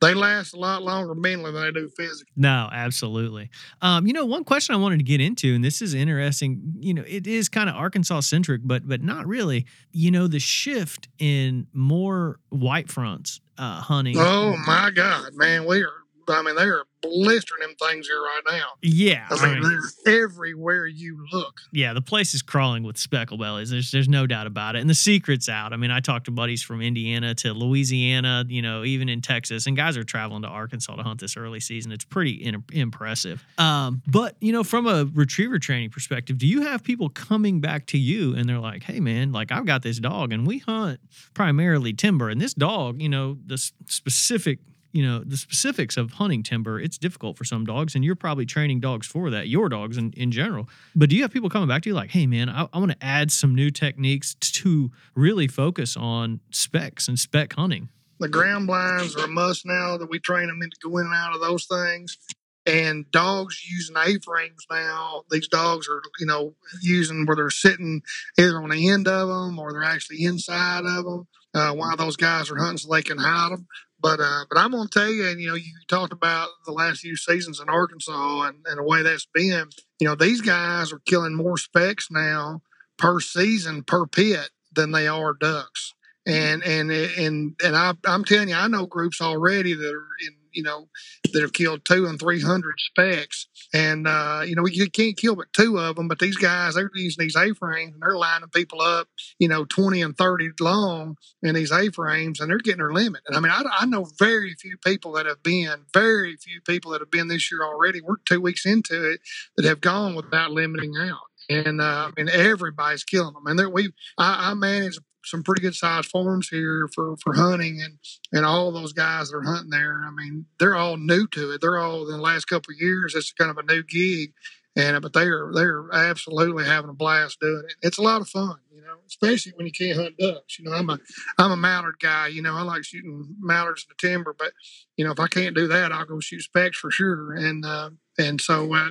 [0.00, 2.32] they last a lot longer mentally than they do physically.
[2.34, 3.50] No, absolutely.
[3.80, 6.74] Um, you know, one question I wanted to get into, and this is interesting.
[6.80, 9.66] You know, it is kind of Arkansas centric, but but not really.
[9.92, 14.16] You know, the shift in more white fronts uh, hunting.
[14.18, 16.01] Oh my God, man, we are.
[16.28, 18.66] I mean, they are blistering them things here right now.
[18.80, 21.60] Yeah, I I mean, mean, they're everywhere you look.
[21.72, 23.70] yeah, the place is crawling with speckle bellies.
[23.70, 24.80] There's there's no doubt about it.
[24.80, 25.72] And the secret's out.
[25.72, 29.66] I mean, I talked to buddies from Indiana to Louisiana, you know, even in Texas,
[29.66, 31.90] and guys are traveling to Arkansas to hunt this early season.
[31.92, 33.44] It's pretty in- impressive.
[33.58, 37.86] Um, but you know, from a retriever training perspective, do you have people coming back
[37.86, 41.00] to you and they're like, "Hey, man, like I've got this dog, and we hunt
[41.34, 44.60] primarily timber, and this dog, you know, the specific."
[44.92, 48.44] You know, the specifics of hunting timber, it's difficult for some dogs, and you're probably
[48.44, 50.68] training dogs for that, your dogs in, in general.
[50.94, 52.92] But do you have people coming back to you like, hey, man, I, I want
[52.92, 57.88] to add some new techniques to really focus on specs and spec hunting?
[58.20, 61.14] The ground blinds are a must now that we train them into go in and
[61.14, 62.18] out of those things.
[62.64, 65.22] And dogs using A-frames now.
[65.30, 68.02] These dogs are, you know, using where they're sitting
[68.38, 71.26] either on the end of them or they're actually inside of them.
[71.54, 73.66] Uh, while those guys are hunting, so they can hide them.
[74.00, 77.00] But uh, but I'm gonna tell you, and you know, you talked about the last
[77.00, 79.68] few seasons in Arkansas and, and the way that's been.
[80.00, 82.62] You know, these guys are killing more specks now
[82.98, 85.94] per season per pit than they are ducks.
[86.26, 90.34] And and and and I, I'm telling you, I know groups already that are in
[90.52, 90.88] you know
[91.32, 93.48] that have killed two and three hundred specks.
[93.74, 96.08] And uh, you know, you can't kill but two of them.
[96.08, 100.02] But these guys, they're using these A-frames and they're lining people up, you know, twenty
[100.02, 103.22] and thirty long in these A-frames, and they're getting their limit.
[103.26, 106.92] And I mean, I, I know very few people that have been, very few people
[106.92, 108.00] that have been this year already.
[108.00, 109.20] We're two weeks into it
[109.56, 111.18] that have gone without limiting out.
[111.48, 113.46] And uh, I mean, everybody's killing them.
[113.46, 117.98] And we, I, I manage some pretty good sized farms here for, for hunting, and
[118.32, 120.02] and all those guys that are hunting there.
[120.04, 121.60] I mean, they're all new to it.
[121.60, 123.14] They're all in the last couple of years.
[123.14, 124.32] It's kind of a new gig,
[124.76, 127.74] and but they're they're absolutely having a blast doing it.
[127.82, 130.58] It's a lot of fun, you know, especially when you can't hunt ducks.
[130.58, 130.98] You know, I'm a
[131.38, 132.28] I'm a mallard guy.
[132.28, 134.52] You know, I like shooting mallards in the timber, but
[134.96, 137.32] you know, if I can't do that, I'll go shoot specks for sure.
[137.34, 138.74] And uh, and so.
[138.74, 138.90] Uh,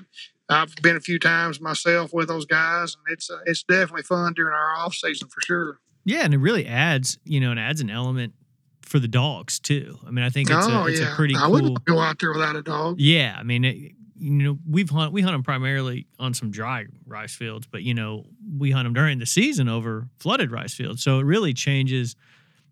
[0.50, 4.34] I've been a few times myself with those guys, and it's uh, it's definitely fun
[4.34, 5.80] during our off season for sure.
[6.06, 8.34] Yeah, and it really adds, you know, it adds an element
[8.82, 9.98] for the dogs too.
[10.06, 11.52] I mean, I think it's, oh a, it's yeah, a pretty I cool.
[11.52, 13.00] wouldn't go out there without a dog.
[13.00, 13.76] Yeah, I mean, it,
[14.18, 17.94] you know, we've hunt we hunt them primarily on some dry rice fields, but you
[17.94, 18.26] know,
[18.58, 21.04] we hunt them during the season over flooded rice fields.
[21.04, 22.16] So it really changes,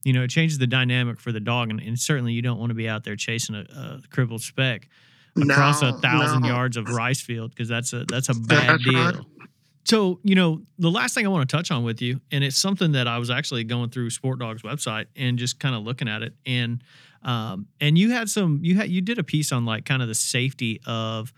[0.04, 2.72] you know, it changes the dynamic for the dog, and, and certainly you don't want
[2.72, 4.90] to be out there chasing a, a crippled speck
[5.42, 6.50] across a thousand no.
[6.50, 8.94] yards of rice field because that's a that's a bad That's deal.
[8.94, 9.16] right.
[9.86, 12.58] So, you know, the last thing I want to touch on with you, and it's
[12.58, 16.22] something that I was actually going through SportDog's website and just kind of looking at
[16.22, 16.84] it, and
[17.24, 20.08] um, and you had some, you had you did a piece on like kind of
[20.08, 21.34] the safety of,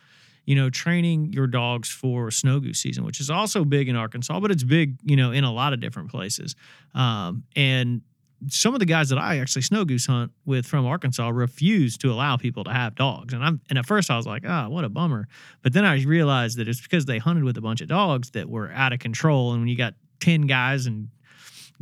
[0.45, 4.39] you know, training your dogs for snow goose season, which is also big in Arkansas,
[4.39, 6.55] but it's big, you know, in a lot of different places.
[6.93, 8.01] Um, and
[8.47, 12.11] some of the guys that I actually snow goose hunt with from Arkansas refuse to
[12.11, 14.83] allow people to have dogs, and I'm and at first I was like, ah, what
[14.83, 15.27] a bummer.
[15.61, 18.49] But then I realized that it's because they hunted with a bunch of dogs that
[18.49, 19.51] were out of control.
[19.51, 21.09] And when you got 10 guys and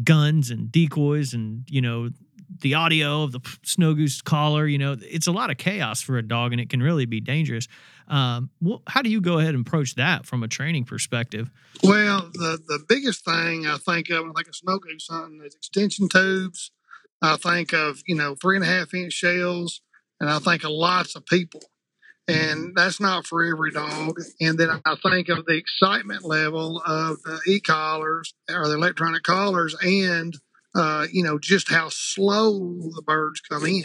[0.04, 2.10] guns and decoys and, you know,
[2.62, 6.18] the audio of the snow goose caller, you know, it's a lot of chaos for
[6.18, 7.68] a dog and it can really be dangerous.
[8.10, 8.50] Um,
[8.88, 11.50] how do you go ahead and approach that from a training perspective?
[11.84, 15.42] Well, the the biggest thing I think of when I think of snow goose hunting
[15.46, 16.72] is extension tubes.
[17.22, 19.82] I think of you know three and a half inch shells,
[20.20, 21.62] and I think of lots of people,
[22.28, 24.20] and that's not for every dog.
[24.42, 29.24] And then I think of the excitement level of the e collars or the electronic
[29.24, 30.36] collars, and
[30.76, 33.84] uh, you know just how slow the birds come in.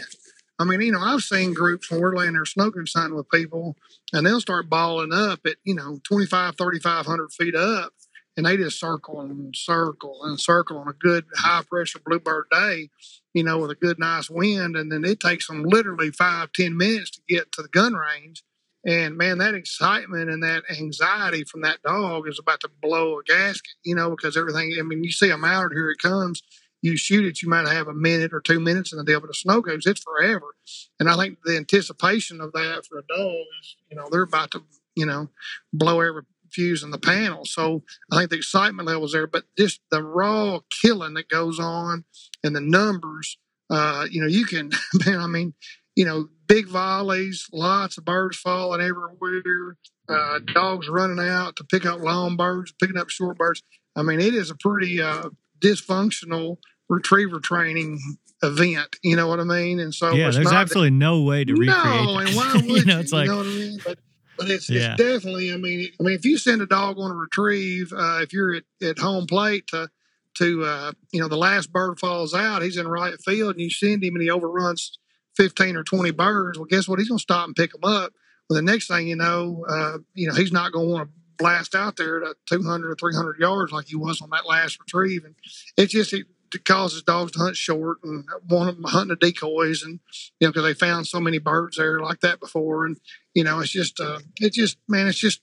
[0.57, 3.75] I mean, you know, I've seen groups when we're laying there smoking hunting with people,
[4.13, 7.93] and they'll start balling up at, you know, 25, 3,500 feet up,
[8.37, 12.89] and they just circle and circle and circle on a good high pressure bluebird day,
[13.33, 14.77] you know, with a good, nice wind.
[14.77, 18.43] And then it takes them literally five, ten minutes to get to the gun range.
[18.85, 23.23] And man, that excitement and that anxiety from that dog is about to blow a
[23.23, 26.43] gasket, you know, because everything, I mean, you see a out, here it comes
[26.85, 29.31] you shoot it, you might have a minute or two minutes in the deal, but
[29.31, 30.55] a snow goose, it's forever.
[30.99, 34.51] And I think the anticipation of that for a dog is, you know, they're about
[34.51, 34.63] to,
[34.95, 35.29] you know,
[35.73, 36.21] blow every
[36.51, 37.43] fuse in the panel.
[37.43, 42.05] So I think the excitement level's there, but just the raw killing that goes on
[42.43, 43.37] and the numbers,
[43.71, 44.69] uh, you know, you can,
[45.05, 45.55] man, I mean,
[45.95, 51.85] you know, big volleys, lots of birds falling everywhere, uh, dogs running out to pick
[51.85, 53.63] up long birds, picking up short birds.
[53.95, 56.57] I mean, it is a pretty uh, dysfunctional
[56.89, 57.99] retriever training
[58.43, 58.95] event.
[59.03, 59.79] You know what I mean?
[59.79, 62.27] And so yeah, there's absolutely no way to recreate no, that.
[62.27, 62.85] and why would you?
[62.85, 63.79] know, it's like, you know what I mean?
[63.85, 63.99] But
[64.37, 64.93] but it's, Yeah.
[64.93, 65.53] it's definitely.
[65.53, 68.55] I mean, I mean, if you send a dog on a retrieve, uh, if you're
[68.55, 69.89] at, at home plate to
[70.35, 73.69] to uh, you know the last bird falls out, he's in right field, and you
[73.69, 74.97] send him and he overruns
[75.35, 76.59] fifteen or twenty birds.
[76.59, 76.99] Well, guess what?
[76.99, 78.11] He's going to stop and pick them up.
[78.49, 81.15] Well, the next thing you know, uh, you know he's not going to want to
[81.37, 85.23] blast out there to 200 or 300 yards like he was on that last retrieve,
[85.25, 85.35] and
[85.77, 89.83] it's just it, it causes dogs to hunt short and want them hunting the decoys,
[89.83, 89.99] and
[90.39, 92.97] you know because they found so many birds there like that before, and
[93.33, 95.41] you know it's just uh, it's just man, it's just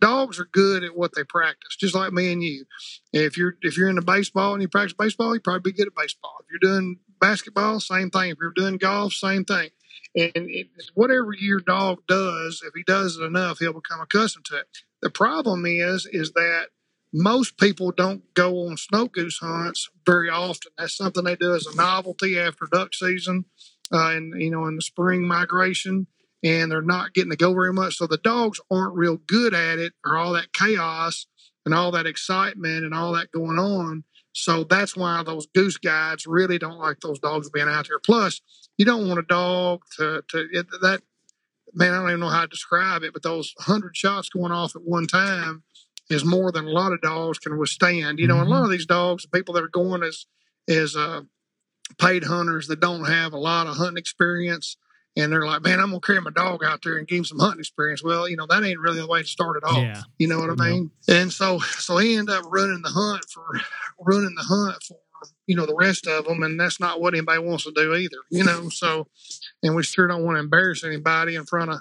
[0.00, 2.64] dogs are good at what they practice, just like me and you.
[3.12, 5.94] If you're if you're into baseball and you practice baseball, you probably be good at
[5.94, 6.36] baseball.
[6.40, 8.30] If you're doing basketball, same thing.
[8.30, 9.70] If you're doing golf, same thing.
[10.14, 14.56] And it's whatever your dog does, if he does it enough, he'll become accustomed to
[14.58, 14.66] it.
[15.02, 16.68] The problem is, is that
[17.12, 20.72] most people don't go on snow goose hunts very often.
[20.76, 23.46] That's something they do as a novelty after duck season,
[23.92, 26.06] uh, and you know, in the spring migration,
[26.44, 27.96] and they're not getting to go very much.
[27.96, 31.26] So the dogs aren't real good at it, or all that chaos
[31.64, 34.04] and all that excitement and all that going on.
[34.32, 37.98] So that's why those goose guides really don't like those dogs being out there.
[37.98, 38.40] Plus,
[38.76, 41.02] you don't want a dog to to it, that
[41.72, 41.94] man.
[41.94, 44.82] I don't even know how to describe it, but those hundred shots going off at
[44.82, 45.64] one time
[46.10, 48.18] is more than a lot of dogs can withstand.
[48.18, 50.26] You know, and a lot of these dogs, people that are going as
[50.68, 51.22] as uh,
[51.98, 54.76] paid hunters that don't have a lot of hunting experience,
[55.16, 57.38] and they're like, "Man, I'm gonna carry my dog out there and give him some
[57.38, 59.78] hunting experience." Well, you know, that ain't really the way to start it off.
[59.78, 60.02] Yeah.
[60.18, 60.90] You know what I mean?
[61.08, 63.44] And so, so he ended up running the hunt for
[63.98, 64.96] running the hunt for
[65.46, 68.18] you know the rest of them, and that's not what anybody wants to do either.
[68.30, 69.08] You know, so
[69.62, 71.80] and we sure don't want to embarrass anybody in front of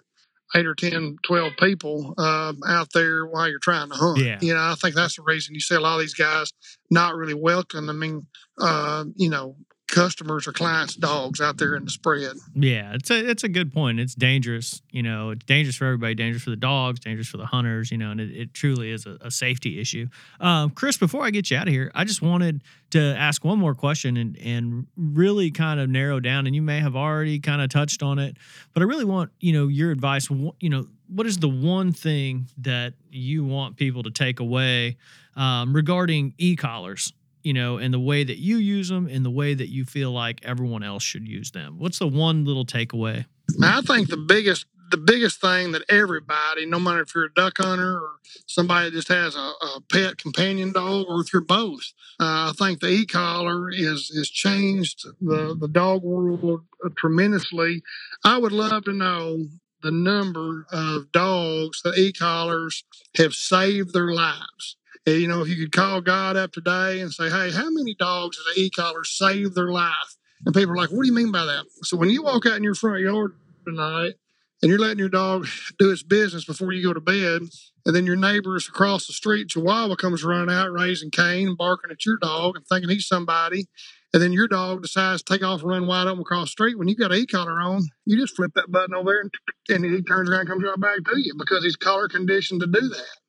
[0.55, 4.19] eight or 10, 12 people uh, out there while you're trying to hunt.
[4.19, 4.37] Yeah.
[4.41, 6.51] You know, I think that's the reason you see a lot of these guys
[6.89, 8.27] not really welcoming,
[8.59, 9.55] uh, you know,
[9.87, 12.35] customers or clients' dogs out there in the spread.
[12.53, 13.99] Yeah, it's a it's a good point.
[13.99, 15.31] It's dangerous, you know.
[15.31, 16.15] It's dangerous for everybody.
[16.15, 16.99] Dangerous for the dogs.
[16.99, 17.91] Dangerous for the hunters.
[17.91, 20.07] You know, and it, it truly is a, a safety issue.
[20.39, 23.59] Um, Chris, before I get you out of here, I just wanted to ask one
[23.59, 26.45] more question and and really kind of narrow down.
[26.45, 28.37] And you may have already kind of touched on it,
[28.73, 30.29] but I really want you know your advice.
[30.29, 34.97] You know, what is the one thing that you want people to take away
[35.35, 37.13] um, regarding e collars?
[37.47, 40.11] You know, in the way that you use them, in the way that you feel
[40.11, 41.79] like everyone else should use them?
[41.79, 43.25] What's the one little takeaway?
[43.63, 47.53] I think the biggest the biggest thing that everybody, no matter if you're a duck
[47.57, 48.11] hunter or
[48.47, 52.53] somebody that just has a, a pet companion dog, or if you're both, uh, I
[52.57, 56.65] think the e-collar is has changed the the dog world
[56.97, 57.81] tremendously.
[58.25, 59.45] I would love to know
[59.83, 62.83] the number of dogs that e-collars
[63.15, 64.75] have saved their lives.
[65.07, 68.35] You know, if you could call God up today and say, "Hey, how many dogs
[68.37, 71.45] has an e-collar saved their life?" And people are like, "What do you mean by
[71.45, 73.33] that?" So when you walk out in your front yard
[73.65, 74.15] tonight
[74.61, 75.47] and you're letting your dog
[75.79, 77.43] do its business before you go to bed,
[77.85, 82.05] and then your neighbors across the street, Chihuahua, comes running out raising Cain, barking at
[82.05, 83.69] your dog and thinking he's somebody,
[84.13, 86.77] and then your dog decides to take off and run wide open across the street.
[86.77, 89.31] When you got an e-collar on, you just flip that button over there and,
[89.69, 92.67] and he turns around and comes right back to you because he's collar conditioned to
[92.67, 93.26] do that.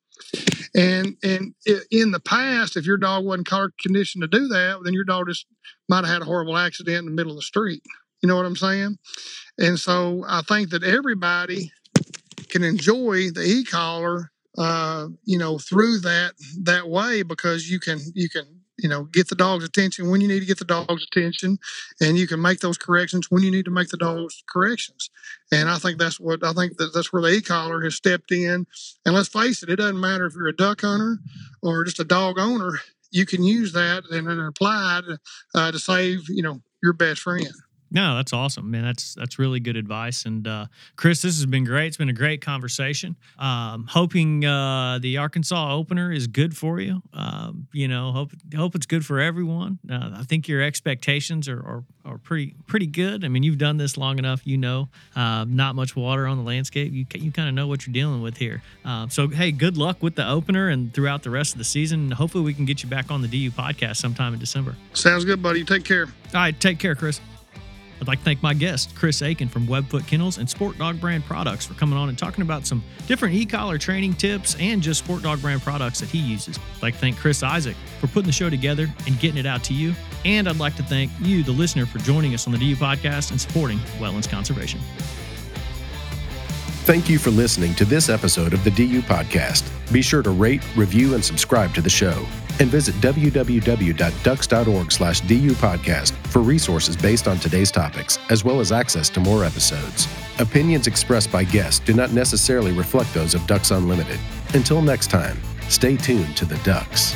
[0.75, 1.55] And and
[1.91, 5.27] in the past, if your dog wasn't collar conditioned to do that, then your dog
[5.29, 5.47] just
[5.89, 7.83] might have had a horrible accident in the middle of the street.
[8.23, 8.99] You know what I'm saying?
[9.59, 11.73] And so I think that everybody
[12.49, 18.29] can enjoy the e-collar, uh, you know, through that that way because you can you
[18.29, 21.59] can you know get the dog's attention when you need to get the dog's attention,
[22.01, 25.11] and you can make those corrections when you need to make the dog's corrections.
[25.53, 28.67] And I think that's what I think that that's where the e-collar has stepped in.
[29.05, 31.19] And let's face it, it doesn't matter if you're a duck hunter
[31.63, 32.81] or just a dog owner.
[33.11, 35.21] You can use that and, and apply it
[35.55, 37.49] uh, to save you know your best friend.
[37.91, 38.85] No, that's awesome, man.
[38.85, 40.25] That's that's really good advice.
[40.27, 40.67] And uh,
[40.97, 41.87] Chris, this has been great.
[41.87, 43.17] It's been a great conversation.
[43.39, 47.03] Um, hoping uh, the Arkansas opener is good for you.
[47.15, 49.79] Um, you know, hope hope it's good for everyone.
[49.91, 53.25] Uh, I think your expectations are, are, are pretty pretty good.
[53.25, 54.47] I mean, you've done this long enough.
[54.47, 56.93] You know, uh, not much water on the landscape.
[56.93, 58.63] You you kind of know what you're dealing with here.
[58.85, 62.11] Um, so hey, good luck with the opener and throughout the rest of the season.
[62.11, 64.77] Hopefully, we can get you back on the DU podcast sometime in December.
[64.93, 65.65] Sounds good, buddy.
[65.65, 66.05] Take care.
[66.05, 67.21] All right, take care, Chris.
[68.01, 71.67] I'd like to thank my guest, Chris Akin from Webfoot Kennels and SportDog Brand Products,
[71.67, 75.41] for coming on and talking about some different e collar training tips and just SportDog
[75.41, 76.59] Brand products that he uses.
[76.77, 79.65] I'd like to thank Chris Isaac for putting the show together and getting it out
[79.65, 79.95] to you.
[80.25, 83.31] And I'd like to thank you, the listener, for joining us on the DU podcast
[83.31, 84.81] and supporting wetlands conservation.
[86.89, 89.71] Thank you for listening to this episode of the DU Podcast.
[89.93, 92.27] Be sure to rate, review, and subscribe to the show.
[92.61, 95.21] And visit www.ducks.org slash
[96.31, 100.09] for resources based on today's topics, as well as access to more episodes.
[100.39, 104.19] Opinions expressed by guests do not necessarily reflect those of Ducks Unlimited.
[104.55, 105.39] Until next time,
[105.69, 107.15] stay tuned to the Ducks.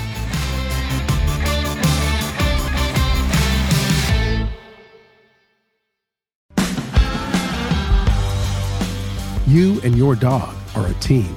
[9.53, 11.37] You and your dog are a team.